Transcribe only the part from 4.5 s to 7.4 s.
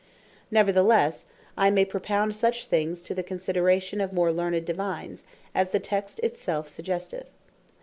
Divines, as the text it selfe suggesteth.